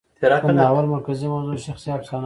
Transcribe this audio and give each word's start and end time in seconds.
د 0.21 0.45
ناول 0.57 0.85
مرکزي 0.95 1.25
موضوع 1.33 1.57
شخصي 1.67 1.89
افسانه 1.97 2.17
ده. 2.19 2.19